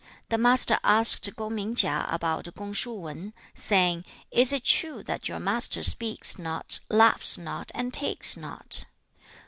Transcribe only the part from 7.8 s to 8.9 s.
takes not?'